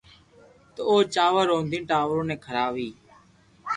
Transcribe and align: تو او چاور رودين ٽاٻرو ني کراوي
تو 0.73 0.81
او 0.89 0.95
چاور 1.13 1.45
رودين 1.51 1.83
ٽاٻرو 1.89 2.21
ني 2.29 2.35
کراوي 2.45 2.89